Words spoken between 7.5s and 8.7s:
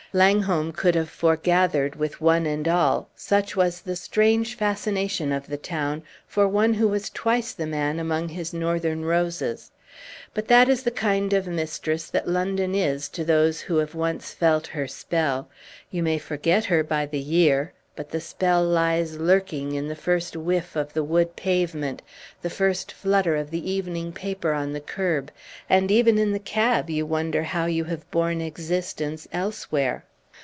the man among his